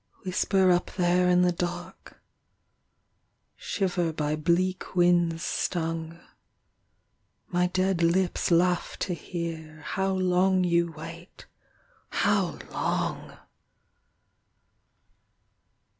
[0.25, 2.19] Whisper up there in the dark....
[3.55, 6.19] Shiver by bleak winds stung....
[7.49, 11.45] My dead lips laugh to hear How long you wait...
[12.09, 13.37] how long